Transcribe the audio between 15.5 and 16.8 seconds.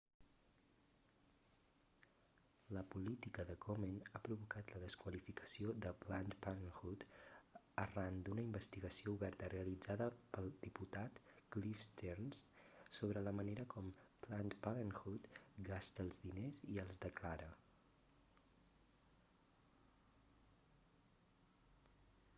gasta els diners